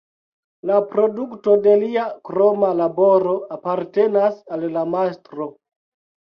La 0.69 0.77
produkto 0.93 1.53
de 1.67 1.75
lia 1.83 2.05
kroma 2.29 2.71
laboro 2.79 3.35
apartenas 3.57 4.41
al 4.57 4.67
la 4.79 4.87
mastro. 4.97 5.49